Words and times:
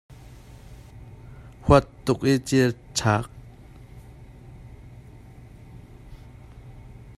A 1.61 1.63
huat 1.65 1.85
tuk 2.05 2.19
i 2.31 2.33
a 2.37 2.39
cil 2.47 2.71
a 2.77 2.81
chak. 2.97 3.25